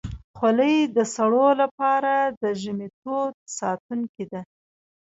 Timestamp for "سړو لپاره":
1.15-2.13